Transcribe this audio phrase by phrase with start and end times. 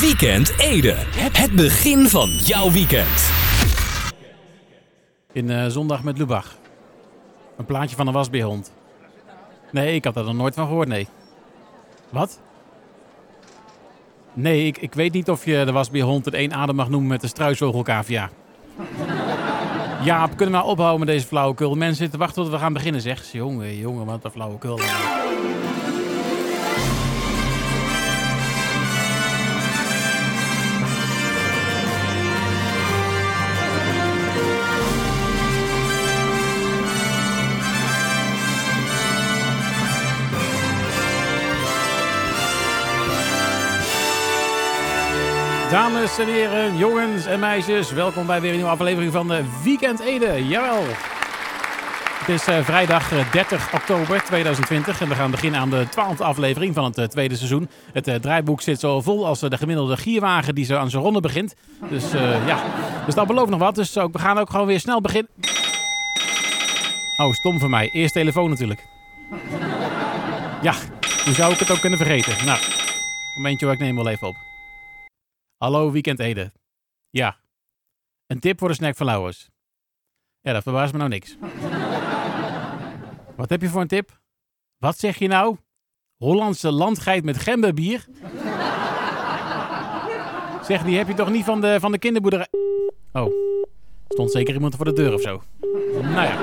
[0.00, 0.94] Weekend Ede.
[1.32, 3.30] Het begin van jouw weekend.
[5.32, 6.56] In eh, Zondag met Lubach.
[7.56, 8.72] Een plaatje van een wasbeerhond.
[9.70, 11.08] Nee, ik had er nog nooit van gehoord, nee.
[12.10, 12.40] Wat?
[14.32, 17.20] Nee, ik, ik weet niet of je de wasbeerhond het één adem mag noemen met
[17.20, 18.30] de struisvogelcavia.
[20.04, 21.74] Ja, kunnen we maar ophouden met deze flauwekul.
[21.74, 23.32] Mensen zitten wachten tot we gaan beginnen, zeg.
[23.32, 24.80] Jongen, jongen, wat een flauwekul.
[45.72, 50.00] Dames en heren, jongens en meisjes, welkom bij weer een nieuwe aflevering van de Weekend
[50.00, 50.46] Ede.
[50.46, 50.82] Jawel.
[52.18, 56.24] Het is eh, vrijdag eh, 30 oktober 2020 en we gaan beginnen aan de twaalfde
[56.24, 57.68] aflevering van het eh, tweede seizoen.
[57.92, 61.02] Het eh, draaiboek zit zo vol als eh, de gemiddelde gierwagen die zo aan zijn
[61.02, 61.54] ronde begint.
[61.90, 62.62] Dus eh, ja,
[63.06, 63.74] dus dat belooft nog wat.
[63.74, 65.30] Dus ook, we gaan ook gewoon weer snel beginnen.
[67.16, 67.90] Oh, stom van mij.
[67.92, 68.86] Eerst telefoon natuurlijk.
[70.62, 70.74] Ja,
[71.24, 72.46] hoe zou ik het ook kunnen vergeten?
[72.46, 72.58] Nou,
[73.36, 74.51] momentje hoor, ik neem wel even op.
[75.62, 76.52] Hallo, Weekend Ede.
[77.10, 77.36] Ja.
[78.26, 79.50] Een tip voor de snack van Lauwers.
[80.40, 81.36] Ja, dat verbaast me nou niks.
[83.36, 84.20] Wat heb je voor een tip?
[84.78, 85.56] Wat zeg je nou?
[86.16, 88.06] Hollandse landgeit met gemberbier?
[90.62, 92.48] Zeg, die heb je toch niet van de, van de kinderboerderij?
[93.12, 93.32] Oh,
[94.08, 95.42] stond zeker iemand voor de deur of zo.
[96.02, 96.38] Nou ja.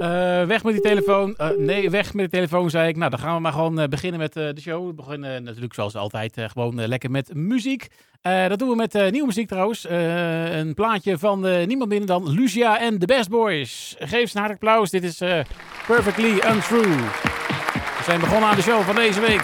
[0.00, 1.34] Eh, weg met die telefoon.
[1.36, 2.96] Eh, nee, weg met de telefoon, zei ik.
[2.96, 4.86] Nou, dan gaan we maar gewoon eh, beginnen met de show.
[4.86, 7.86] We beginnen natuurlijk zoals altijd gewoon lekker met muziek.
[8.22, 9.86] Dat doen we met nieuwe muziek trouwens.
[9.88, 13.96] Een plaatje van niemand minder dan Lucia en The Best Boys.
[13.98, 14.90] Geef ze een hartelijk applaus.
[14.90, 15.18] Dit is
[15.86, 16.96] Perfectly Untrue.
[17.96, 19.42] We zijn begonnen aan de show van deze week.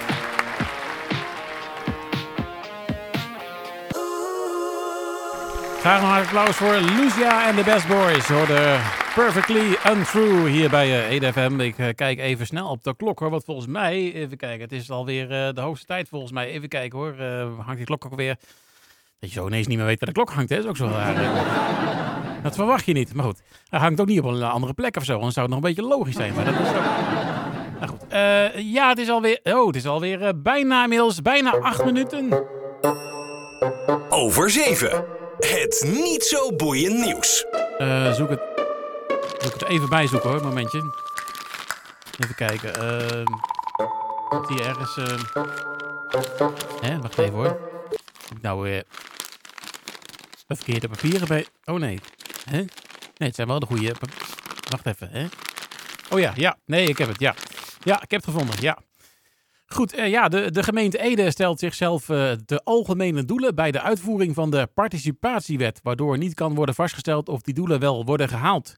[5.81, 8.27] Graag een hartelijk applaus voor Lucia en The Best Boys.
[8.27, 8.79] Je hoorde
[9.17, 11.61] Perfectly Untrue hier bij EDFM.
[11.61, 13.31] Ik eh, kijk even snel op de klok hoor.
[13.31, 16.47] Want volgens mij, even kijken, het is alweer uh, de hoogste tijd volgens mij.
[16.47, 18.37] Even kijken hoor, uh, hangt die klok ook weer.
[19.19, 20.59] Dat je zo ineens niet meer weet waar de klok hangt, hè?
[20.59, 22.43] is ook zo raar.
[22.43, 23.43] dat verwacht je niet, maar goed.
[23.69, 25.75] Hij hangt ook niet op een andere plek of zo, anders zou het nog een
[25.75, 26.35] beetje logisch zijn.
[26.35, 26.85] Maar dat is ook...
[27.81, 28.03] Nou goed,
[28.73, 32.45] ja, het is alweer, oh, het is alweer bijna inmiddels, bijna acht minuten.
[34.09, 35.05] Over zeven.
[35.39, 37.47] Het niet zo boeiend nieuws.
[38.17, 38.56] Zoek het.
[39.47, 40.79] Moet ik het even bijzoeken hoor, momentje.
[42.19, 42.69] Even kijken.
[42.83, 43.25] Uh,
[44.29, 44.97] komt hier ergens.
[46.81, 47.59] Hè, wacht even hoor.
[48.41, 48.85] Nou weer.
[50.49, 50.57] Uh...
[50.57, 51.47] verkeerde papieren bij.
[51.65, 52.01] Oh nee.
[52.45, 52.57] Hè?
[52.57, 52.69] Nee,
[53.17, 53.95] het zijn wel de goede.
[54.71, 55.27] Wacht even, hè?
[56.11, 56.57] Oh ja, ja.
[56.65, 57.35] Nee, ik heb het, ja.
[57.81, 58.79] Ja, ik heb het gevonden, ja.
[59.67, 63.81] Goed, uh, ja, de, de gemeente Ede stelt zichzelf uh, de algemene doelen bij de
[63.81, 68.77] uitvoering van de participatiewet, waardoor niet kan worden vastgesteld of die doelen wel worden gehaald.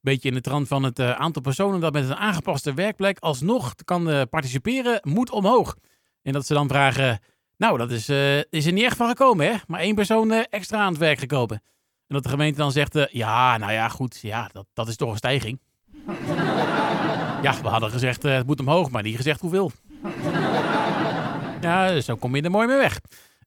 [0.00, 3.74] Beetje in de trant van het uh, aantal personen dat met een aangepaste werkplek alsnog
[3.84, 5.76] kan participeren, moet omhoog.
[6.22, 7.20] En dat ze dan vragen,
[7.56, 8.08] nou, dat is,
[8.50, 9.54] is er niet echt van gekomen, hè?
[9.66, 11.62] Maar één persoon extra aan het werk gekomen.
[12.06, 15.10] En dat de gemeente dan zegt, ja, nou ja, goed, ja, dat, dat is toch
[15.10, 15.60] een stijging.
[17.42, 19.70] ja, we hadden gezegd, het moet omhoog, maar niet gezegd hoeveel.
[21.60, 23.00] Ja, zo kom je er mooi mee weg.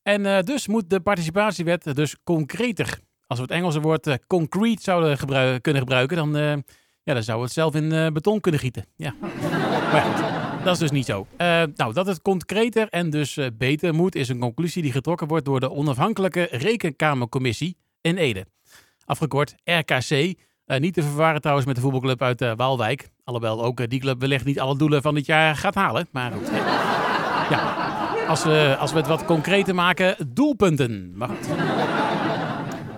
[0.04, 3.00] En dus moet de participatiewet dus concreter.
[3.34, 5.18] Als we het Engelse woord uh, concrete zouden
[5.62, 6.52] kunnen gebruiken, dan, uh,
[7.04, 8.86] ja, dan zouden we het zelf in beton kunnen gieten.
[8.96, 9.14] Ja.
[9.92, 11.28] maar ja, dat is dus niet zo.
[11.76, 15.60] nou, dat het concreter en dus beter moet, is een conclusie die getrokken wordt door
[15.60, 18.46] de onafhankelijke Rekenkamercommissie in Ede.
[19.06, 20.36] Afgekort RKC.
[20.66, 23.10] niet te verwarren trouwens met de voetbalclub uit Waalwijk.
[23.24, 26.08] Alhoewel ook die club wellicht niet alle doelen van dit jaar gaat halen.
[26.12, 26.50] Maar goed.
[27.50, 27.84] Ja,
[28.28, 31.18] als we, als we het wat concreter maken, doelpunten.
[31.18, 31.73] Maar goed.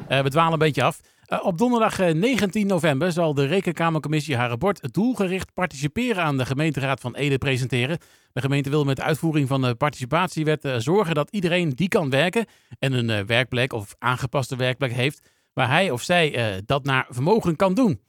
[0.09, 1.01] Uh, we dwalen een beetje af.
[1.27, 6.45] Uh, op donderdag uh, 19 november zal de Rekenkamercommissie haar rapport doelgericht participeren aan de
[6.45, 7.97] gemeenteraad van Ede presenteren.
[8.33, 12.45] De gemeente wil met uitvoering van de participatiewet zorgen dat iedereen die kan werken
[12.79, 17.73] en een werkplek of aangepaste werkplek heeft, waar hij of zij dat naar vermogen kan
[17.73, 18.02] doen.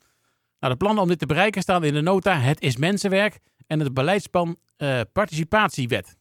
[0.60, 3.80] Nou, de plannen om dit te bereiken staan in de nota Het is Mensenwerk en
[3.80, 4.56] het beleidsplan
[5.12, 6.16] Participatiewet.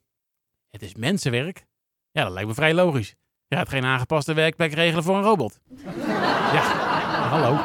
[0.69, 1.65] Het is mensenwerk?
[2.11, 3.15] Ja, dat lijkt me vrij logisch.
[3.47, 5.59] Je gaat geen aangepaste werkplek regelen voor een robot.
[6.53, 6.61] Ja,
[7.29, 7.59] hallo.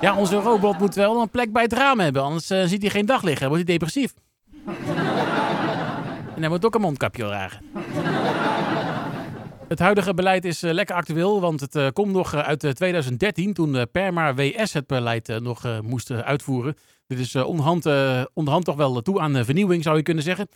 [0.00, 2.90] Ja, onze robot moet wel een plek bij het raam hebben, anders uh, ziet hij
[2.90, 4.14] geen daglicht en wordt hij depressief.
[6.34, 7.64] en hij moet ook een mondkapje dragen.
[9.68, 13.86] Het huidige beleid is uh, lekker actueel, want het uh, komt nog uit 2013, toen
[13.92, 16.76] Perma WS het beleid nog moest uitvoeren.
[17.06, 17.86] Dit is onderhand,
[18.32, 20.48] onderhand toch wel toe aan vernieuwing, zou je kunnen zeggen.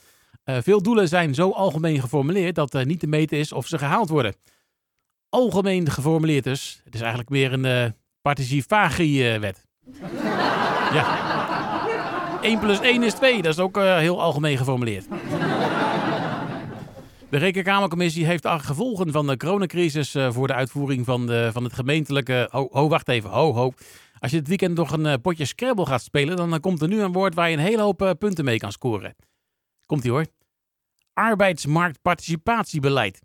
[0.44, 4.08] Eh, veel doelen zijn zo algemeen geformuleerd dat niet te meten is of ze gehaald
[4.08, 4.34] worden.
[5.28, 6.80] Algemeen geformuleerd dus.
[6.84, 7.84] Het is eigenlijk meer een uh,
[8.22, 9.66] participagie-wet.
[10.92, 11.32] ja.
[12.42, 13.42] 1 plus 1 is 2.
[13.42, 15.06] Dat is ook heel algemeen geformuleerd.
[17.30, 21.72] De Rekenkamercommissie heeft de gevolgen van de coronacrisis voor de uitvoering van, de, van het
[21.72, 22.48] gemeentelijke...
[22.50, 23.30] Ho, wacht even.
[23.30, 23.72] Ho, ho.
[24.18, 27.12] Als je dit weekend nog een potje Scrabble gaat spelen, dan komt er nu een
[27.12, 29.14] woord waar je een hele hoop punten mee kan scoren.
[29.86, 30.26] Komt ie hoor.
[31.12, 33.20] Arbeidsmarktparticipatiebeleid.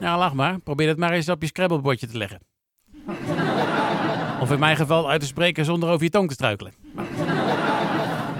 [0.00, 0.58] ja, lach maar.
[0.58, 2.40] Probeer het maar eens op je scrabblebordje te leggen.
[4.40, 6.72] Of in mijn geval uit te spreken zonder over je tong te struikelen.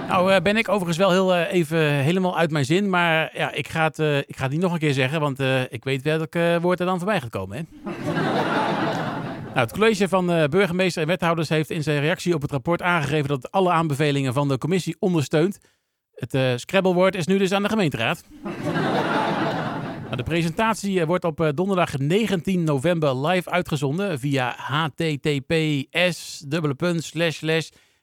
[0.07, 2.89] Nou uh, ben ik overigens wel heel uh, even helemaal uit mijn zin.
[2.89, 5.19] Maar ja, ik ga het, uh, ik ga het niet nog een keer zeggen.
[5.19, 7.57] Want ik weet welk woord er dan voorbij gaat komen.
[7.57, 7.63] Hè?
[9.43, 13.27] nou, het college van burgemeester en wethouders heeft in zijn reactie op het rapport aangegeven...
[13.27, 15.59] dat het alle aanbevelingen van de commissie ondersteunt.
[16.19, 18.23] Het uh, Scrabblewoord is nu dus aan de gemeenteraad.
[20.03, 26.43] Nou, de presentatie eh, wordt op uh, donderdag 19 november live uitgezonden via https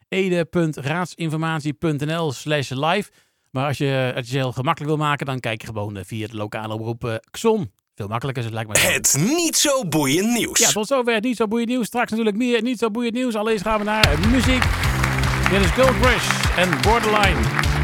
[0.08, 2.32] ede.raadsinformatie.nl
[2.68, 3.10] live.
[3.50, 6.36] Maar als je het je heel gemakkelijk wil maken, dan kijk je gewoon via de
[6.36, 7.72] lokale omroep XON.
[7.94, 8.78] Veel makkelijker is het lijkt me.
[8.92, 10.58] Het niet zo boeiend nieuws.
[10.58, 11.86] Ja, tot zover het niet zo boeiend nieuws.
[11.86, 13.34] Straks natuurlijk meer niet zo boeiend nieuws.
[13.34, 14.62] Alleen gaan we naar muziek.
[15.50, 17.75] Dit is Gold Rush en Borderline.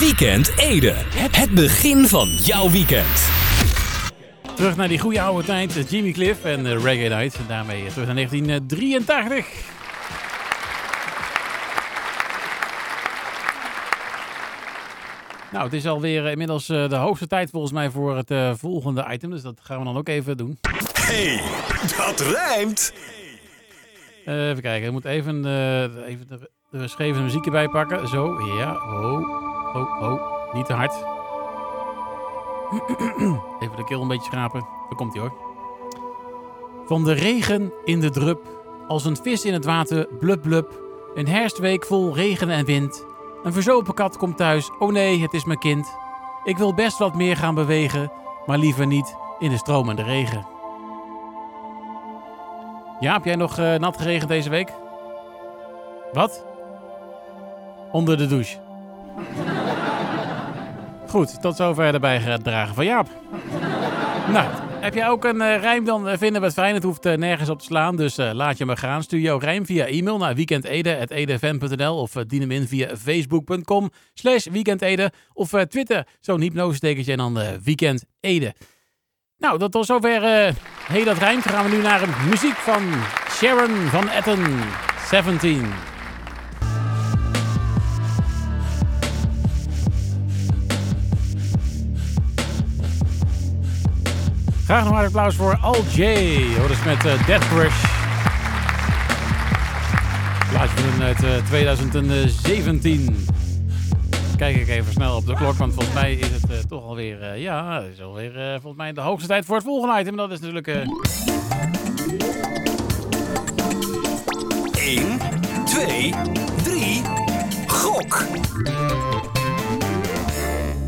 [0.00, 0.92] Weekend Ede.
[1.36, 3.30] Het begin van jouw weekend.
[4.54, 5.90] Terug naar die goede oude tijd.
[5.90, 7.38] Jimmy Cliff en uh, Reggae Night.
[7.38, 9.46] En daarmee terug naar 1983.
[15.52, 19.30] Nou, het is alweer inmiddels de hoogste tijd volgens mij voor het uh, volgende item.
[19.30, 20.58] Dus dat gaan we dan ook even doen.
[21.00, 21.40] Hey,
[21.96, 22.92] dat rijmt!
[24.24, 25.44] even kijken, ik moet even,
[26.04, 28.08] even de, de geschreven muziek erbij pakken.
[28.08, 29.49] Zo, ja, oh.
[29.72, 30.20] Oh, oh,
[30.52, 30.92] niet te hard.
[33.60, 34.60] Even de keel een beetje schrapen.
[34.60, 35.32] Daar komt hij hoor.
[36.86, 38.40] Van de regen in de drup,
[38.88, 40.80] als een vis in het water, blub blub.
[41.14, 43.04] Een herfstweek vol regen en wind.
[43.42, 45.96] Een verzopen kat komt thuis, oh nee, het is mijn kind.
[46.44, 48.12] Ik wil best wat meer gaan bewegen,
[48.46, 50.46] maar liever niet in de stromende regen.
[53.00, 54.72] Ja, heb jij nog uh, nat geregend deze week?
[56.12, 56.46] Wat?
[57.92, 58.58] Onder de douche.
[61.10, 63.08] Goed, tot zover de bijgedragen van Jaap.
[64.32, 64.48] nou,
[64.80, 66.74] heb jij ook een uh, rijm, dan eh, vinden we het fijn.
[66.74, 69.02] Het hoeft uh, nergens op te slaan, dus laat je me gaan.
[69.02, 75.12] Stuur jouw rijm via e-mail naar weekendede.edfm.nl of dien hem in via facebook.com slash weekendede
[75.32, 78.54] of Twitter, zo'n hypnosestekentje en dan weekendede.
[79.38, 80.22] Nou, dat tot zover
[80.82, 81.40] heel dat rijm.
[81.42, 82.82] Dan gaan we nu naar muziek van
[83.30, 84.44] Sharon van Etten,
[85.10, 85.89] 17.
[94.70, 96.02] Graag nog maar applaus voor Al J.
[96.58, 97.84] Hoor eens met uh, Death Rush.
[100.50, 103.26] Plaatje van uit uh, 2017.
[104.36, 107.36] Kijk ik even snel op de klok, want volgens mij is het uh, toch alweer...
[107.36, 110.16] Ja, is alweer volgens mij de hoogste tijd voor het volgende item.
[110.16, 110.66] Dat is natuurlijk...
[110.66, 110.86] 1,
[115.64, 116.14] 2,
[116.62, 117.02] 3,
[117.66, 118.26] gok!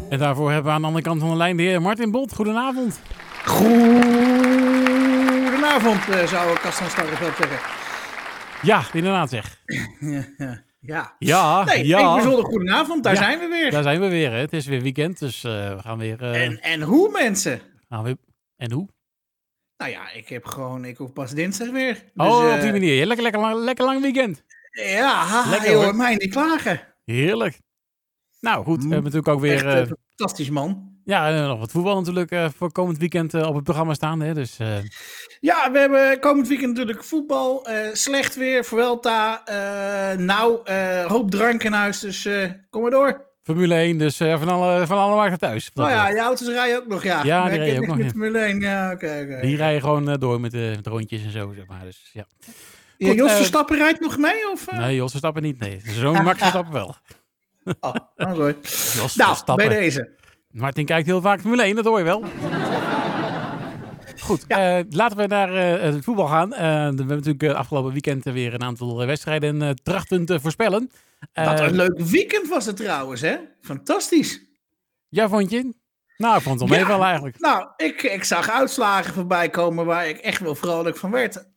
[0.09, 2.35] En daarvoor hebben we aan de andere kant van de lijn de heer Martin Bot.
[2.35, 3.01] Goedenavond.
[3.45, 5.09] Goedenavond,
[6.09, 7.59] uh, zou Kastan Starreveld zeggen.
[8.63, 9.63] Ja, inderdaad zeg.
[10.01, 10.65] ja, ja.
[10.85, 11.65] Ja, ja.
[11.65, 12.15] Nee, ja.
[12.15, 13.71] bijzonder goedenavond, daar zijn we weer.
[13.71, 14.37] Daar zijn we weer, hè.
[14.39, 16.23] het is weer weekend, dus uh, we gaan weer...
[16.23, 16.45] Uh...
[16.45, 17.61] En, en hoe, mensen?
[17.89, 18.19] Gaan we...
[18.57, 18.89] En hoe?
[19.77, 21.95] Nou ja, ik heb gewoon, ik hoef pas dinsdag weer.
[21.95, 23.07] Dus, oh, op die manier.
[23.07, 24.45] Lekker, lekker, lang, lekker lang weekend.
[24.71, 26.81] Ja, lekker, je hoort mij niet klagen.
[27.05, 27.61] Heerlijk.
[28.41, 29.67] Nou goed, we hebben natuurlijk ook weer...
[29.67, 30.92] Echt, fantastisch man.
[31.05, 34.21] Ja, nog wat voetbal natuurlijk uh, voor komend weekend uh, op het programma staan.
[34.21, 34.35] Hè?
[34.35, 34.77] Dus, uh...
[35.41, 37.67] Ja, we hebben komend weekend natuurlijk voetbal.
[37.93, 39.43] slecht weer, Vuelta.
[40.19, 40.73] nou,
[41.07, 42.29] hoop drank in huis, dus
[42.71, 43.31] kom maar door.
[43.43, 45.71] Formule 1, dus van, alle, van alle markten thuis.
[45.75, 47.25] Oh ja, je auto's rijden ook nog, ja.
[47.25, 47.97] Ja, die rijden ook nog.
[47.97, 49.05] Met Formule 1, ja, oké.
[49.05, 49.41] Okay, okay.
[49.41, 51.85] Die rijden gewoon door met, met rondjes en zo, zeg maar.
[51.85, 52.27] Dus, ja.
[52.97, 54.51] ja Jos Verstappen rijdt nog mee?
[54.51, 55.81] Of, Nee, Jos Verstappen niet, nee.
[55.85, 56.95] Zo'n Max Verstappen wel.
[57.81, 59.17] Oh, nou goed.
[59.17, 60.21] nou, bij deze.
[60.53, 62.25] Martin kijkt heel vaak Formule 1, dat hoor je wel.
[64.21, 64.79] Goed, ja.
[64.79, 66.53] uh, laten we naar uh, het voetbal gaan.
[66.53, 70.91] Uh, we hebben natuurlijk afgelopen weekend weer een aantal wedstrijden trachten te voorspellen.
[71.33, 73.37] Wat een leuk weekend was het trouwens, hè?
[73.61, 74.41] Fantastisch.
[75.09, 75.75] Ja, vond je?
[76.17, 77.05] Nou, ik vond het wel ja.
[77.05, 77.41] eigenlijk.
[77.41, 81.49] Nou, ik, ik zag uitslagen voorbij komen waar ik echt wel vrolijk van werd.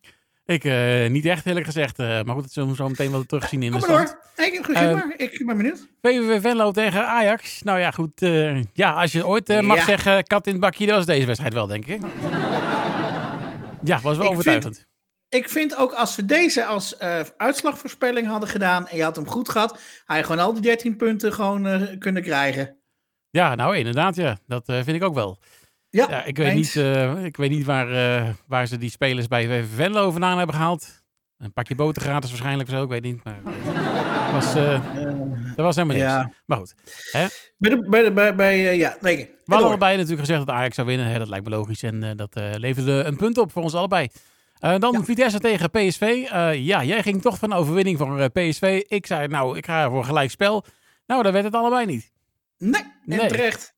[0.45, 1.99] Ik eh, niet echt eerlijk gezegd.
[1.99, 4.19] eh, maar goed, dat zullen we zo meteen wel terugzien in de Kom maar stand.
[4.35, 4.45] door.
[4.45, 5.13] Ik, ik, Ehm, maar.
[5.17, 5.87] ik ben benieuwd.
[6.01, 7.61] VVV Venlo tegen Ajax.
[7.61, 8.21] Nou ja, goed.
[8.21, 9.83] eh, ja, als je ooit eh, mag Ja.
[9.85, 12.01] zeggen kat in het bakje, dat was deze wedstrijd wel, denk ik.
[13.83, 14.85] Ja, was wel Ik overtuigend.
[15.29, 19.27] Ik vind ook als we deze als eh, uitslagvoorspelling hadden gedaan en je had hem
[19.27, 22.77] goed gehad, had je gewoon al die 13 punten gewoon eh, kunnen krijgen.
[23.29, 24.37] Ja, nou inderdaad, ja.
[24.47, 25.39] Dat eh, vind ik ook wel.
[25.95, 26.75] Ja, Ja, ik weet eens.
[26.75, 30.55] niet, eh, ik weet niet waar, eh, waar ze die spelers bij Venlo vandaan hebben
[30.55, 31.03] gehaald.
[31.37, 33.23] Een pakje boter gratis waarschijnlijk of zo, ik weet niet.
[33.23, 33.39] Maar
[34.31, 34.81] was, eh,
[35.55, 36.07] dat was helemaal niks.
[36.09, 36.31] Ja.
[36.45, 36.73] Maar goed,
[37.57, 39.17] Bij, de, bij, de, bij, bij eh, ja, nee.
[39.17, 41.05] we hadden allebei natuurlijk gezegd dat Ajax zou winnen.
[41.07, 43.73] Hè, dat lijkt me logisch en eh, dat eh, leverde een punt op voor ons
[43.73, 44.07] allebei.
[44.59, 45.03] Eh, dan Ja.
[45.03, 46.01] Vitesse tegen PSV.
[46.31, 48.83] Eh, ja, jij ging toch van overwinning voor eh, PSV.
[48.87, 50.65] Ik zei, nou, ik ga voor gelijk spel.
[51.07, 52.11] Nou, dat werd het allebei niet.
[52.57, 53.27] Nee, en Nee.
[53.27, 53.73] terecht.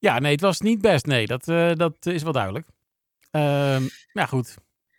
[0.00, 1.06] Ja, nee, het was niet best.
[1.06, 2.66] Nee, dat, eh, dat is wel duidelijk.
[3.30, 4.54] Ehm ja, goed.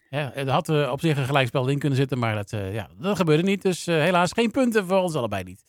[0.10, 2.89] Ja, er had eh, op zich een gelijkspel in kunnen zitten, maar dat, eh, ja,
[3.00, 3.62] dat gebeurde niet.
[3.62, 5.63] Dus helaas geen punten voor ons allebei niet.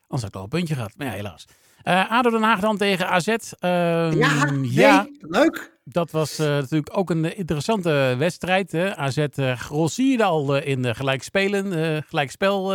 [0.00, 1.44] Anders had ik wel een puntje gehad, maar ja, helaas.
[1.82, 3.28] ADO Den Haag dan tegen AZ.
[3.28, 5.78] Ehm, Ja, nee, ja, leuk.
[5.84, 8.72] dat was natuurlijk ook een interessante wedstrijd.
[8.72, 8.96] Hè.
[8.96, 12.74] AZ grossierde al in de gelijkspelen, gelijkspel.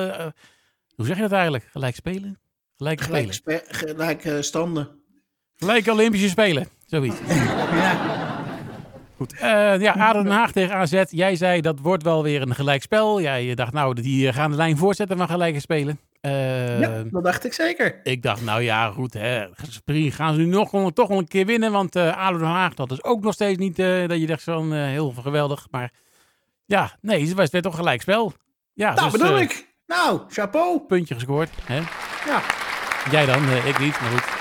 [0.95, 1.67] hoe zeg je dat eigenlijk?
[1.71, 2.39] Gelijkspelen?
[2.77, 3.33] Gelijk spelen.
[3.67, 4.98] Gelijk, gelijk standen.
[5.59, 7.17] Gelijk Olympische Spelen, zoiets.
[7.71, 8.17] Ja.
[9.17, 9.33] Goed.
[9.33, 11.03] Eh, ja, ADO Den Haag tegen AZ.
[11.09, 13.21] Jij zei dat wordt wel weer een gelijkspel.
[13.21, 15.99] Jij dacht nou, die eh, gaan de lijn voortzetten van gelijke spelen.
[16.21, 17.99] Eh, ja, dat dacht ik zeker.
[18.03, 19.13] Ik dacht nou ja, goed.
[19.13, 19.45] Hè,
[20.09, 21.71] gaan ze nu nog, gewoon- toch wel een keer winnen.
[21.71, 24.43] Want eh ADO Den Haag, dat is ook nog steeds niet eh, dat je dacht
[24.43, 25.67] van eh, heel geweldig.
[25.71, 25.91] Maar
[26.65, 28.33] ja, nee, het was weer toch gelijkspel.
[28.73, 29.67] Ja, nou, dus, bedoel eh, ik.
[29.87, 30.79] Nou, chapeau.
[30.87, 31.49] puntje gescoord.
[31.63, 31.75] Hè?
[32.25, 32.41] Ja.
[33.11, 34.38] Jij dan, eh, ik niet, maar goed.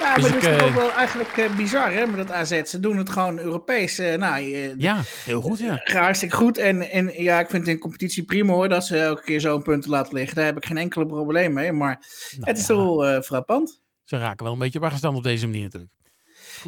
[0.00, 2.30] Ja, Dus maar dat is toch eh, ook wel eigenlijk eh, bizar, hè, met dat
[2.36, 2.62] AZ.
[2.62, 3.98] Ze doen het gewoon Europees.
[3.98, 4.42] eh, nou,
[4.78, 5.80] Ja, heel goed ja.
[5.84, 6.58] Hartstikke goed.
[6.58, 9.62] En, en ja, ik vind het in competitie prima hoor, dat ze elke keer zo'n
[9.62, 10.36] punten laten liggen.
[10.36, 11.72] Daar heb ik geen enkele probleem mee.
[11.72, 11.98] Maar
[12.30, 13.82] Nou het is ja, toch wel frappant.
[14.04, 15.92] Ze raken wel een beetje achterstand op deze manier natuurlijk.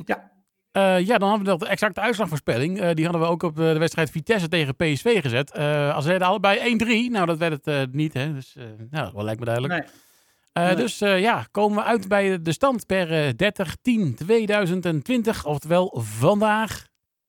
[0.04, 0.30] Ja.
[0.72, 2.90] Eh, ja, dan hadden we dat de exacte uitslagvoorspelling.
[2.90, 5.52] Die hadden we ook op de wedstrijd Vitesse tegen PSV gezet.
[5.94, 8.14] Als ze allebei 1-3, nou dat werd het niet.
[8.14, 8.32] Hè?
[8.34, 8.56] Dus
[8.90, 9.74] nou, dat lijkt me duidelijk.
[9.74, 9.90] Nee.
[10.52, 10.74] Eh, nee.
[10.76, 13.32] Dus eh, ja, komen we uit bij de stand per eh
[15.34, 15.44] 30-10-2020.
[15.44, 16.84] Oftewel vandaag.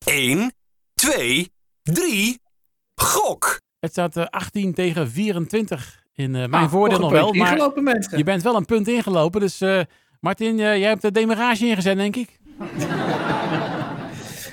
[0.06, 0.54] 1,
[0.94, 1.52] 2,
[1.84, 2.40] 3,
[2.96, 3.60] gok.
[3.80, 7.34] Het staat eh, 18 tegen 24 in eh, mijn Ah, voordeel nog wel.
[7.34, 8.18] Maar ingelopen, mensen.
[8.18, 9.42] je bent wel een punt ingelopen.
[9.42, 9.82] Dus eh,
[10.20, 12.40] Martin, eh, jij hebt de demarage ingezet, denk ik.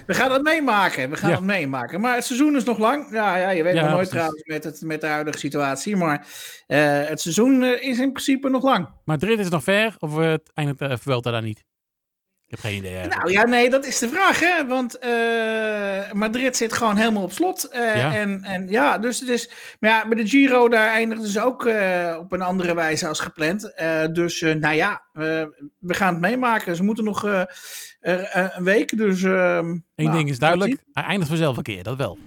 [0.08, 1.10] We gaan het meemaken.
[1.10, 1.36] We gaan Ja.
[1.36, 2.00] het meemaken.
[2.00, 3.06] Maar het seizoen is nog lang.
[3.10, 5.96] Ja, ja je weet maar nooit trouwens met, het, met de huidige situatie.
[5.96, 6.26] Maar
[6.66, 8.88] eh, het seizoen eh, is in principe nog lang.
[9.04, 11.64] Madrid is nog ver, of eh, het eindigt uh, Vuelta daar niet?
[12.50, 12.90] Ik heb geen idee.
[12.96, 13.20] eigenlijk.
[13.20, 14.66] Nou ja, nee, dat is de vraag, hè?
[14.66, 17.64] Want eh, Madrid zit gewoon helemaal op slot.
[17.64, 18.14] eh, Ja.
[18.14, 19.50] En, en ja, dus het is.
[19.80, 23.20] Maar ja, bij de Giro daar eindigden ze ook eh, op een andere wijze als
[23.20, 23.72] gepland.
[24.12, 25.02] Dus nou ja,
[25.78, 26.76] we gaan het meemaken.
[26.76, 27.22] Ze moeten nog
[28.00, 28.96] een week.
[28.96, 29.22] Dus.
[29.22, 32.18] ehm, Eén nou, ding is duidelijk, hij eindigt vanzelf een keer, dat wel.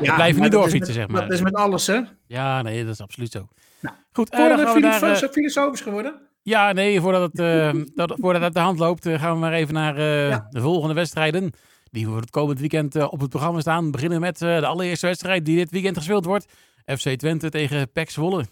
[0.00, 1.20] Ja, blijven niet doorfietsen, zeg maar.
[1.22, 2.00] Dat is met alles, hè?
[2.26, 3.48] Ja, nee, dat is absoluut zo.
[3.80, 6.20] Nou, Goed, Worden dan we we daar, filosofisch geworden?
[6.44, 9.52] Ja, nee, voordat het, eh, dat, voordat het de hand loopt, eh, gaan we maar
[9.52, 10.46] even naar eh, Ja.
[10.50, 11.52] de volgende wedstrijden.
[11.90, 13.84] Die voor het komend weekend eh, op het programma staan.
[13.84, 16.46] We beginnen met de allereerste wedstrijd die dit weekend gespeeld wordt.
[16.98, 18.44] FC Twente tegen PEC Zwolle.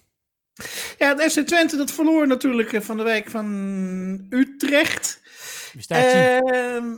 [0.99, 5.23] Ja, het FC Twente dat verloor natuurlijk van de week van Utrecht.
[5.89, 6.97] Ehm,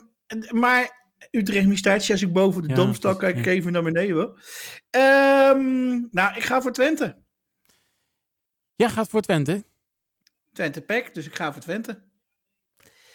[0.51, 0.91] maar
[1.31, 3.51] Utrecht Mistaatje, als ik boven de Ja, dom kijk ik ja.
[3.51, 4.17] even naar beneden.
[4.17, 4.41] hoor.
[4.91, 7.17] Ehm, nou, ik ga voor Twente.
[8.77, 9.65] Jij gaat voor Twente.
[10.55, 11.99] Twente Pek, dus ik ga voor Twente.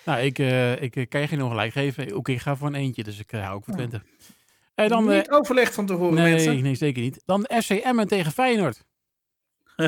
[0.06, 2.14] Nou, ik, eh, ik eh, kan je geen ongelijk geven.
[2.14, 3.88] Ook ik ga voor een eentje, dus ik eh, hou ook voor Ja.
[3.88, 4.06] Twente.
[4.76, 6.62] En dan, Niet overlegd van tevoren, nee, mensen.
[6.62, 7.22] nee, zeker niet.
[7.26, 8.84] Dan FC Emmen tegen Feyenoord.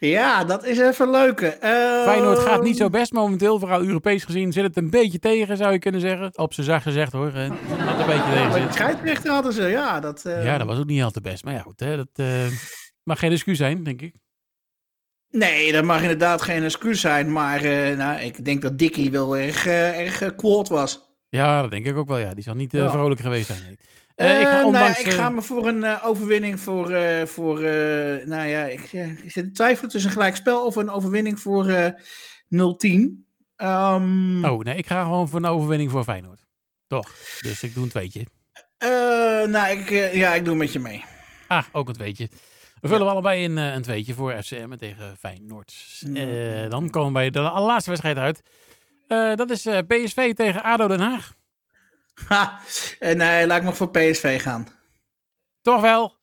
[0.00, 1.40] ja, dat is even leuk.
[1.40, 3.58] Ehm, Feyenoord gaat niet zo best momenteel.
[3.58, 6.38] Vooral Europees gezien zit het een beetje tegen, zou je kunnen zeggen.
[6.38, 7.32] Op zijn zacht gezegd hoor.
[7.32, 8.74] Dat een beetje tegen zit.
[8.74, 10.00] scheidsrechter hadden ze, ja.
[10.00, 11.44] Dat, Ja, dat was ook niet al te best.
[11.44, 11.80] Maar ja, goed.
[11.80, 12.46] Hè, dat eh,
[13.02, 14.14] mag geen excuus zijn, denk ik.
[15.36, 17.32] Nee, dat mag inderdaad geen excuus zijn.
[17.32, 21.00] Maar eh, nou, ik denk dat Dickie wel erg, eh, erg eh, kwaad was.
[21.28, 22.18] Ja, dat denk ik ook wel.
[22.18, 22.90] Ja, die zal niet Ja.
[22.90, 23.62] vrolijk geweest zijn.
[24.16, 24.40] Nee.
[24.40, 26.92] Ik ga nou ik ga me voor een overwinning voor,
[27.28, 27.60] voor
[28.24, 31.90] nou ja, ik, ik zit in twijfel tussen een gelijkspel of een overwinning voor eh
[32.48, 33.24] 0-10.
[33.56, 36.44] Ehm, Oh, nee, ik ga gewoon voor een overwinning voor Feyenoord.
[36.86, 37.10] Toch.
[37.40, 38.26] Dus ik doe een tweetje.
[39.48, 41.04] nou, ik, ja, ik doe met je mee.
[41.48, 42.28] Ah, ook een tweetje.
[42.80, 45.74] We vullen we allebei in eh, een tweetje voor FCM tegen Feyenoord.
[46.14, 48.42] Eh, dan komen we bij de allerlaatste wedstrijd uit.
[49.08, 51.34] Eh, dat is PSV tegen ADO Den Haag.
[52.28, 52.60] Ha,
[52.98, 54.66] en nee, laat ik maar voor PSV gaan.
[55.62, 56.16] Toch wel?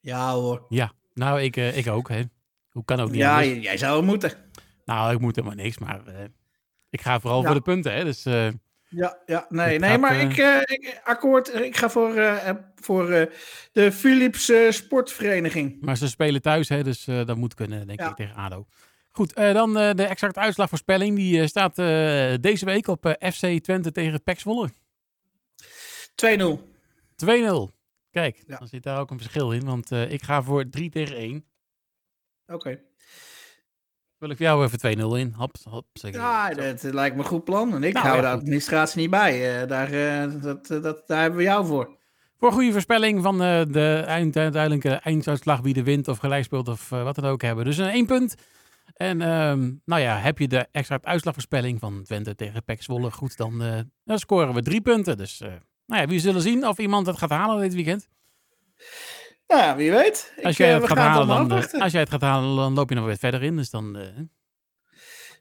[0.00, 0.66] Ja hoor.
[0.68, 2.22] Ja, nou, ik, ik ook, hè.
[2.70, 3.62] Hoe kan ook niet Ja, anders?
[3.64, 4.32] jij zou moeten.
[4.84, 6.00] Nou, ik moet helemaal niks, maar
[6.90, 7.46] ik ga vooral Ja.
[7.46, 8.04] voor de punten, hè.
[8.04, 8.22] Dus
[8.90, 10.36] Ja, ja nee, nee maar eh, ik,
[10.68, 13.06] ik, akkoord, ik ga voor, eh, voor
[13.72, 15.80] de Philips Sportvereniging.
[15.80, 18.08] Maar ze spelen thuis, hè, dus dat moet kunnen, denk Ja.
[18.10, 18.66] ik, tegen ADO.
[19.10, 21.16] Goed, dan de exacte uitslagvoorspelling.
[21.16, 21.76] Die staat
[22.42, 24.70] deze week op FC Twente tegen PEC Zwolle.
[26.14, 26.68] 2-0.
[27.16, 27.70] 2-0.
[28.10, 28.58] Kijk, Ja.
[28.58, 31.44] dan zit daar ook een verschil in, want ik ga voor 3 tegen 1.
[32.46, 32.80] Oké.
[34.20, 35.34] Wil ik voor jou even 2-0 in?
[35.92, 36.16] Zeg ik.
[36.16, 37.74] Ja, dat eh, lijkt me een goed plan.
[37.74, 39.60] En ik Nou, hou de administratie niet bij.
[39.60, 41.96] eh, daar, eh, dat, dat, daar hebben we jou voor.
[42.38, 46.88] Voor goede voorspelling van de eind, uiteindelijke einduitslag wie de wint of gelijk speelt of
[46.88, 47.64] wat dan ook hebben.
[47.64, 48.34] Dus een één punt.
[48.94, 53.36] En ehm, nou ja, heb je de extra uitslagvoorspelling van Twente tegen PEC Zwolle goed,
[53.36, 53.62] dan,
[54.04, 55.16] dan scoren we drie punten.
[55.16, 55.38] Dus
[55.86, 58.08] nou ja, we zullen zien of iemand het gaat halen dit weekend.
[59.50, 60.32] Nou ja, wie weet.
[60.42, 62.74] Als Ik, jij eh, het gaat halen, dan, eh, als jij het gaat halen, dan
[62.74, 63.56] loop je nog weer verder in.
[63.56, 64.06] Dus dan, eh,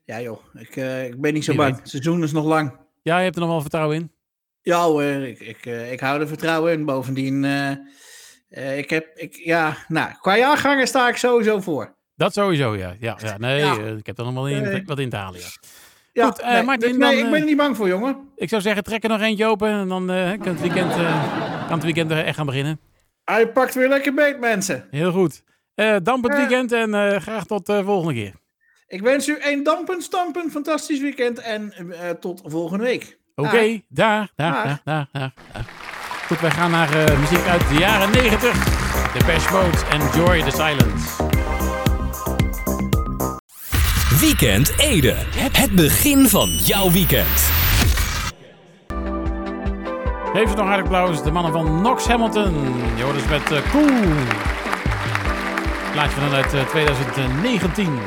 [0.06, 0.76] Ja joh, ik,
[1.10, 1.76] ik ben niet zo Wie bang.
[1.76, 2.78] Het seizoen is nog lang.
[3.02, 4.12] ja, je hebt er nog wel vertrouwen in.
[4.62, 6.86] Ja hoor, ik, ik, ik hou er vertrouwen in.
[6.86, 7.44] Bovendien,
[8.76, 11.96] ik heb, ik, ja, nou, qua jaargangen sta ik sowieso voor.
[12.16, 12.96] Dat sowieso, ja.
[13.00, 13.74] Ja, ja nee, Ja.
[13.78, 14.84] ik heb er nog wel in, Nee.
[14.86, 15.48] wat in te halen, ja.
[16.14, 18.30] Ja, Goed, nee, Martin, dus nee, dan, ik ben er niet bang voor, jongen.
[18.36, 21.74] Ik zou zeggen, trek er nog eentje open en dan kan, het weekend, eh, kan
[21.76, 22.80] het weekend er echt gaan beginnen.
[23.30, 24.88] Hij pakt weer lekker beet, mensen.
[24.92, 25.44] Heel goed.
[25.76, 26.40] Eh damp het Ja.
[26.40, 28.34] weekend en eh, graag tot de volgende keer.
[28.88, 33.18] Ik wens u een dampend, stampend, fantastisch weekend en eh, tot volgende week.
[33.36, 35.64] Oké, daar, daar, daar, daar, daar, daar.
[36.28, 38.64] Goed, wij gaan naar eh, muziek uit de jaren 90.
[39.18, 41.24] The Best Modes, Enjoy the Silence.
[44.20, 45.16] Weekend Ede.
[45.56, 47.50] Het begin van jouw weekend.
[50.34, 52.54] Geef ze nog hartelijk applaus, de mannen van Knox Hamilton.
[52.96, 54.14] Je hoort dus met eh, Cool.
[55.92, 58.00] Plaatje van uit eh, 2019.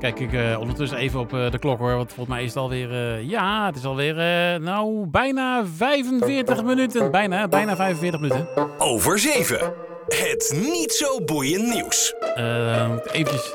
[0.00, 2.58] Kijk ik eh, ondertussen even op eh, de klok hoor, want volgens mij is het
[2.62, 2.90] alweer...
[2.92, 7.10] eh, ja, het is alweer, eh, nou, bijna 45 minuten.
[7.10, 8.48] Bijna, bijna 45 minuten.
[8.78, 9.72] Over 7.
[10.08, 12.14] Het niet zo boeiend nieuws.
[12.34, 13.52] Eh, eventjes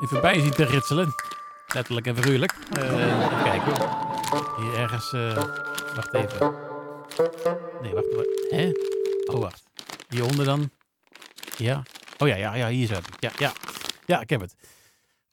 [0.00, 1.14] even bij zien te ritselen.
[1.74, 2.54] Letterlijk en figuurlijk.
[2.72, 3.88] Eh, even kijken hoor.
[4.56, 5.14] Hier ergens...
[5.94, 6.54] wacht even.
[7.82, 8.06] Nee, wacht.
[8.50, 8.70] Hè?
[9.32, 9.62] Oh, wacht.
[10.08, 10.70] Hieronder dan.
[11.56, 11.82] Ja.
[12.18, 12.94] Oh ja, ja, ja, hier zo.
[13.18, 13.52] Ja, ja.
[14.06, 14.54] Ja, ik heb het.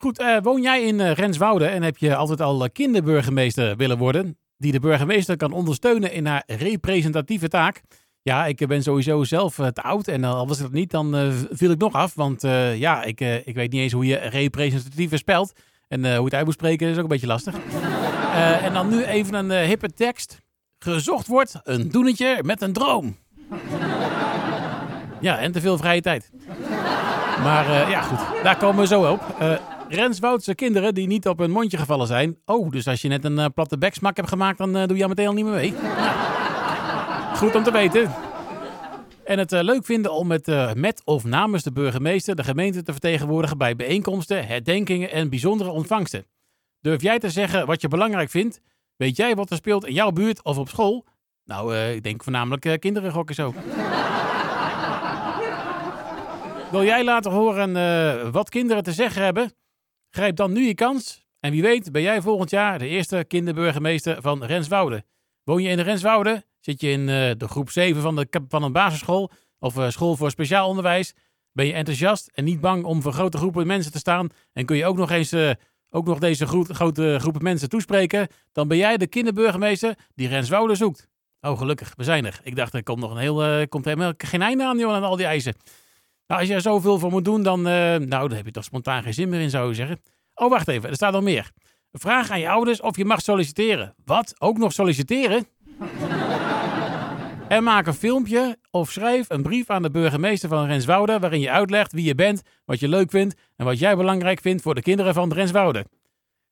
[0.02, 3.98] Goed, eh, woon jij in eh, Renswoude en heb je altijd al eh, kinderburgemeester willen
[3.98, 4.38] worden?
[4.58, 7.82] Die de burgemeester kan ondersteunen in haar representatieve taak?
[8.22, 11.72] Ja, ik ben sowieso zelf te oud en al was ik dat niet, dan viel
[11.72, 12.14] ik nog af.
[12.14, 12.42] Want
[12.76, 15.54] ja, ik, ik weet niet eens hoe je representatieve spelt.
[15.88, 17.56] En hoe het uit moet spreken is ook een beetje lastig.
[18.62, 20.42] En dan nu even een hippe tekst.
[20.84, 23.18] Gezocht wordt een doenetje met een droom.
[25.20, 26.32] Ja, en te veel vrije tijd.
[27.44, 29.36] Maar eh, ja, goed, daar komen we zo op.
[29.40, 29.54] Eh
[29.90, 32.38] Renswoudse kinderen die niet op hun mondje gevallen zijn.
[32.46, 35.10] Oh, dus als je net een eh, platte beksmak hebt gemaakt, dan doe je al
[35.10, 35.72] meteen al niet meer mee.
[35.72, 38.12] Nou, goed om te weten.
[39.26, 43.58] En het leuk vinden om met, met of namens de burgemeester de gemeente te vertegenwoordigen
[43.58, 46.26] bij bijeenkomsten, herdenkingen en bijzondere ontvangsten.
[46.80, 48.62] Durf jij te zeggen wat je belangrijk vindt?
[49.02, 51.06] Weet jij wat er speelt in jouw buurt of op school?
[51.46, 53.54] Nou, eh, ik denk voornamelijk eh, kinderen gokken zo.
[56.72, 59.54] Wil jij laten horen eh, wat kinderen te zeggen hebben?
[60.10, 61.26] Grijp dan nu je kans.
[61.40, 65.04] En wie weet ben jij volgend jaar de eerste kinderburgemeester van Renswoude.
[65.44, 66.46] Woon je in de Renswoude?
[66.60, 67.06] Zit je in
[67.38, 71.14] de groep 7 van, de, van een basisschool of school voor speciaal onderwijs?
[71.52, 74.30] Ben je enthousiast en niet bang om voor grote groepen mensen te staan?
[74.54, 75.34] En kun je ook nog eens
[75.92, 78.28] ook nog deze gro- grote groepen mensen toespreken?
[78.52, 81.08] Dan ben jij de kinderburgemeester die Renswoude zoekt.
[81.42, 82.40] Oh, gelukkig, we zijn er.
[82.44, 85.04] Ik dacht, er komt nog een heel, eh, komt helemaal geen einde aan, joh, aan
[85.04, 85.54] al die eisen.
[86.28, 88.64] Nou, als je er zoveel voor moet doen, dan, eh, nou, dan heb je toch
[88.64, 90.02] spontaan geen zin meer in, zou je zeggen.
[90.36, 91.52] Oh, wacht even, er staat nog meer.
[91.92, 93.96] Vraag aan je ouders of je mag solliciteren.
[94.06, 94.34] Wat?
[94.38, 95.46] Ook nog solliciteren?
[97.52, 101.20] En maak een filmpje of schrijf een brief aan de burgemeester van Renswoude...
[101.20, 103.36] waarin je uitlegt wie je bent, wat je leuk vindt...
[103.56, 105.86] en wat jij belangrijk vindt voor de kinderen van Renswoude.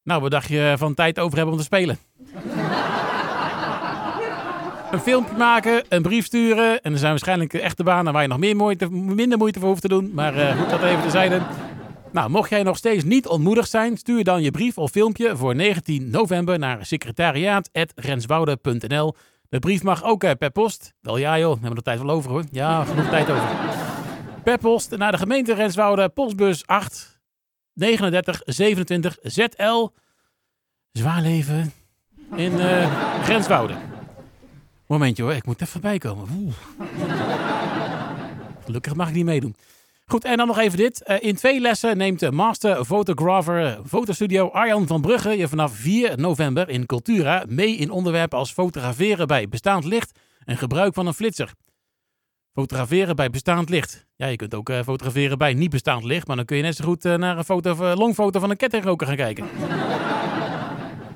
[0.03, 1.97] Nou, wat dacht je van tijd over hebben om te spelen?
[4.91, 6.81] een filmpje maken, een brief sturen...
[6.81, 9.81] en er zijn waarschijnlijk echte banen waar je nog meer moeite, minder moeite voor hoeft
[9.81, 10.11] te doen.
[10.13, 11.41] Maar eh, goed, dat even terzijde.
[12.11, 15.55] Nou, mocht jij nog steeds niet ontmoedigd zijn, stuur dan je brief of filmpje voor
[15.55, 19.15] 19 november naar secretariaat.renswoude.nl.
[19.49, 20.93] De brief mag ook eh, per post.
[21.01, 22.43] Wel ja joh, we hebben er tijd wel over hoor.
[22.51, 23.49] Ja, genoeg tijd over.
[24.43, 27.21] Per post naar de gemeente Renswoude, postbus 8
[27.73, 29.87] 39 27 ZL.
[30.91, 31.71] Zwaarleven
[32.35, 33.77] in eh Grenswouden.
[34.87, 36.27] Momentje hoor, ik moet even bijkomen.
[36.39, 36.53] Oeh.
[38.65, 39.55] Gelukkig mag ik niet meedoen.
[40.11, 41.03] Goed, en dan nog even dit.
[41.03, 45.73] Eh, in twee lessen neemt de master photographer eh, fotostudio Arjan van Brugge je vanaf
[45.73, 51.07] 4 november in Cultura mee in onderwerpen als fotograferen bij bestaand licht en gebruik van
[51.07, 51.53] een flitser.
[52.53, 54.05] Fotograferen bij bestaand licht.
[54.15, 56.75] Ja, je kunt ook eh, fotograferen bij niet bestaand licht, maar dan kun je net
[56.75, 59.47] zo goed eh, naar een foto, longfoto van een kettingroker gaan kijken.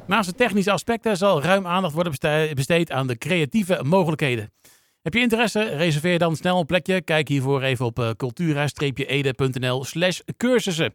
[0.07, 4.51] Naast de technische aspecten zal ruim aandacht worden beste- besteed aan de creatieve mogelijkheden.
[5.03, 5.63] Heb je interesse?
[5.63, 7.01] Reserveer dan snel een plekje.
[7.01, 10.93] Kijk hiervoor even op eh, cultura-ede.nl slash cursussen.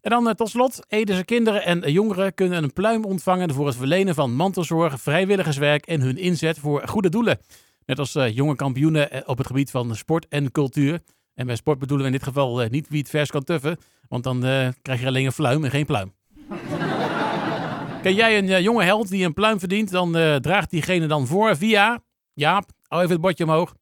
[0.00, 3.76] En dan eh, tot slot, Edese kinderen en jongeren kunnen een pluim ontvangen voor het
[3.76, 7.38] verlenen van mantelzorg, vrijwilligerswerk en hun inzet voor goede doelen.
[7.86, 11.00] Net als eh, jonge kampioenen op het gebied van sport en cultuur.
[11.34, 14.24] En bij sport bedoelen we in dit geval niet wie het vers kan tuffen, want
[14.24, 14.40] dan
[14.82, 16.12] krijg je alleen een fluim en geen pluim.
[18.02, 21.56] Ken jij een jonge held die een pluim verdient, dan eh, draagt diegene dan voor
[21.56, 22.02] via...
[22.32, 23.74] Jaap, hou even het bordje omhoog.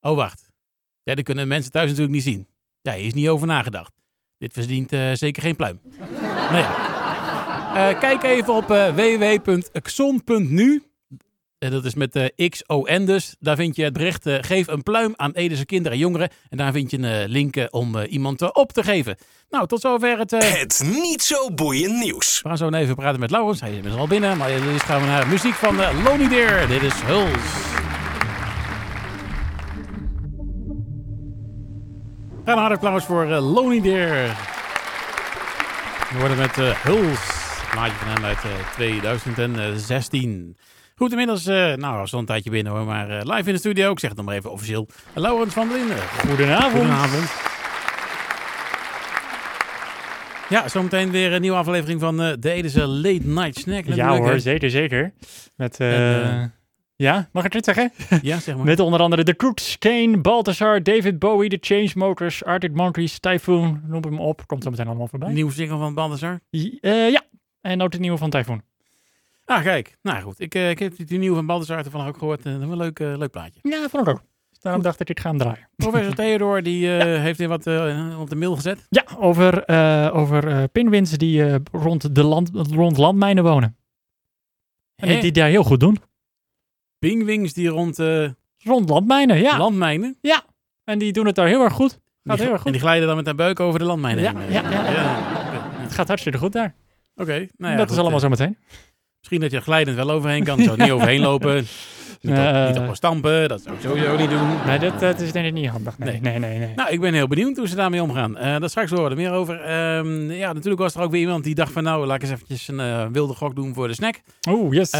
[0.00, 0.50] Oh, wacht.
[1.02, 2.48] Ja, dat kunnen mensen thuis natuurlijk niet zien.
[2.82, 3.92] Ja, hier is niet over nagedacht.
[4.38, 5.80] Dit verdient eh, zeker geen pluim.
[6.52, 6.64] nou.
[7.76, 10.82] Eh, kijk even op eh, www.xon.nu.
[11.66, 13.36] En dat is met eh X-O-N dus.
[13.40, 14.26] Daar vind je het bericht.
[14.26, 16.28] eh, geef een pluim aan Edese kinderen en jongeren.
[16.50, 19.16] En daar vind je een eh, link om iemand op te geven.
[19.50, 20.30] Nou, tot zover het...
[20.30, 22.40] Het niet zo boeiend nieuws.
[22.42, 23.60] we gaan zo even praten met Laurens.
[23.60, 24.36] Hij is al binnen.
[24.36, 26.66] Maar eerst gaan we naar muziek van uh, Lonely Deer.
[26.68, 27.74] Dit is Huls.
[32.44, 34.36] En een harde applaus voor uh, Lonely Deer.
[36.10, 37.20] We worden met uh, Huls.
[37.60, 40.56] Een plaatje van hem uit uh, 2016.
[40.98, 43.58] Goed, inmiddels, uh, nou, was al een tijdje binnen hoor, maar uh, live in de
[43.58, 43.90] studio.
[43.90, 44.88] Ik zeg het nog maar even officieel.
[45.14, 45.98] Laurens van der Linden.
[45.98, 46.72] Goedenavond.
[46.72, 47.30] Goedenavond.
[50.48, 53.84] Ja, zometeen weer een nieuwe aflevering van uh, de Edese Late Night Snack.
[53.84, 55.12] Ja hoor, zeker, zeker.
[55.56, 56.54] Met, en,
[56.96, 57.92] ja, mag ik het zeggen?
[58.22, 58.64] ja, zeg maar.
[58.64, 64.02] Met onder andere The Crooks, Kane, Balthazar, David Bowie, The Chainsmokers, Arctic Monkeys, Typhoon, noem
[64.02, 64.46] hem op.
[64.46, 65.32] Komt zo meteen allemaal voorbij.
[65.32, 66.40] Nieuwe single van Balthazar?
[66.50, 67.22] Uh, ja,
[67.60, 68.62] en ook de nieuwe van Typhoon.
[69.46, 69.96] Ah, kijk.
[70.02, 72.46] Nou goed, ik, uh, ik heb die nieuwe van Balthazar toevallig ook gehoord.
[72.46, 73.60] Uh, een leuk, uh, leuk plaatje.
[73.62, 74.22] Ja, vond ik ook.
[74.50, 75.68] Dus daarom dacht ik, ik ga hem draaien.
[75.76, 77.04] Professor Theodor, die ja.
[77.04, 77.66] heeft weer wat
[78.18, 78.86] op de mail gezet.
[78.88, 79.68] Ja, over,
[80.12, 83.76] over pinwins die rond, de land, rond landmijnen wonen.
[84.96, 85.98] En die, die daar heel goed doen.
[86.98, 87.98] Pingwings die rond...
[88.58, 89.58] rond landmijnen, ja.
[89.58, 90.18] Landmijnen?
[90.20, 90.44] Ja.
[90.84, 92.00] En die doen het daar heel erg goed.
[92.24, 92.66] Gaat heel erg goed.
[92.66, 94.52] En die glijden dan met hun buik over de landmijnen ja, heen.
[94.52, 95.18] Ja, ja, ja.
[95.80, 96.74] Het gaat hartstikke goed daar.
[97.14, 97.22] Oké.
[97.22, 98.58] Okay, nou ja, dat goed, is allemaal zo meteen.
[99.28, 100.62] Misschien dat je glijdend wel overheen kan.
[100.62, 101.66] Zo niet overheen lopen.
[102.20, 103.48] Niet, uh, op, niet op stampen.
[103.48, 104.48] Dat zou ik sowieso niet doen.
[104.66, 105.98] Nee, dat, dat is denk ik niet handig.
[105.98, 106.58] Nee, nee, nee.
[106.58, 108.30] nee, Nou, ik ben heel benieuwd hoe ze daarmee omgaan.
[108.30, 109.54] Uh, daar straks horen we er meer over.
[109.96, 111.82] Um, ja, natuurlijk was er ook weer iemand die dacht van...
[111.82, 114.20] nou, laat ik eens eventjes een uh, wilde gok doen voor de snack.
[114.48, 114.90] Oeh, yes.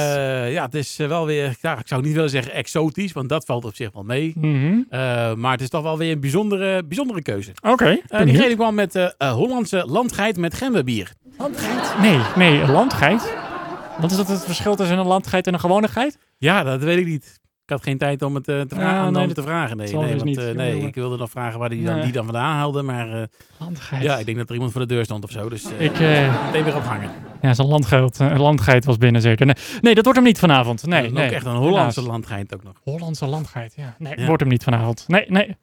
[0.51, 1.57] ja, het is wel weer...
[1.61, 4.33] Ik zou niet willen zeggen exotisch, want dat valt op zich wel mee.
[4.37, 5.41] Mm -hmm.
[5.41, 7.51] maar het is toch wel weer een bijzondere, bijzondere keuze.
[7.62, 8.01] Oké.
[8.09, 11.12] Okay, diegene kwam met Hollandse landgeit met gemberbier.
[11.39, 11.95] Landgeit?
[12.01, 13.45] Nee, nee, landgeit.
[13.98, 16.18] Wat is dat het verschil tussen een landgeit en een gewone geit?
[16.38, 17.40] Ja, dat weet ik niet.
[17.64, 19.76] Ik had geen tijd om het uh, te, vragen, ja, nee, om te vragen.
[19.76, 22.24] Nee, nee, dus want, uh, nee ik wilde nog vragen waar die, dan, die dan
[22.24, 22.82] vandaan haalde.
[22.82, 23.22] Maar uh,
[23.59, 24.02] landgeit.
[24.02, 25.48] ja, ik denk dat er iemand voor de deur stond of zo.
[25.48, 27.11] Dus ik, meteen weer ophangen.
[27.42, 29.46] Ja, zo'n landgeit, landgeit was binnen zeker.
[29.46, 30.87] Nee, nee, dat wordt hem niet vanavond.
[30.87, 31.24] Nee, nee.
[31.24, 32.74] ook echt een Hollandse landgeit ook nog.
[32.82, 33.94] Hollandse landgeit, ja.
[33.98, 34.26] Nee, ja.
[34.26, 35.04] wordt hem niet vanavond.
[35.09, 35.56] Nee, nee.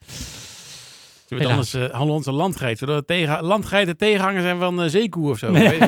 [1.27, 2.77] Je bent anders Hollandse landgeit.
[2.77, 5.51] Zodat tegen, landgeiten tegenhanger zijn van zeekoe of zo.
[5.51, 5.79] Nee.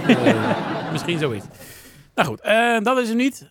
[0.91, 1.45] misschien zoiets.
[2.15, 3.49] Nou goed, uh, dat is hem niet.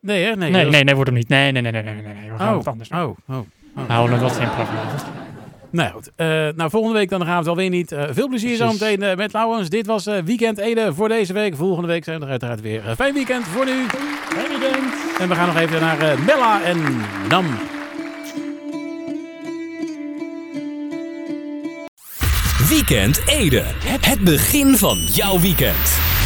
[0.00, 0.36] Nee, hè?
[0.36, 0.72] Nee, nee, was...
[0.72, 1.28] nee, nee, wordt hem niet.
[1.28, 2.14] Nee, nee, nee, nee, nee, nee.
[2.14, 2.30] nee.
[2.30, 3.46] We gaan oh, wat anders Oh, oh, oh.
[3.74, 5.04] We houden het wat simpeler vanavond.
[5.70, 7.92] Nou goed, uh, nou volgende week dan gaan we het alweer niet.
[7.92, 9.68] Uh, veel plezier zo meteen uh, met Lauwens.
[9.68, 11.56] Dit was Weekend Ede voor deze week.
[11.56, 12.82] Volgende week zijn we er uiteraard weer.
[12.96, 13.86] fijn weekend voor nu.
[14.28, 15.18] Fijn weekend.
[15.20, 16.78] En we gaan nog even naar Mella en
[17.28, 17.46] Nam.
[22.68, 23.62] Weekend Ede.
[24.00, 26.19] Het begin van jouw weekend.